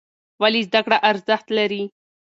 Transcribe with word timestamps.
ولې 0.41 0.61
زده 0.67 0.79
کړه 0.85 0.97
ارزښت 1.09 1.47
لري؟ 1.57 1.83